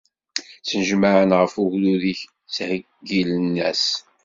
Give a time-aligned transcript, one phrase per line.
[0.59, 3.85] Ttnejmaɛen ɣef ugdud-ik, ttḥeyyilen-as.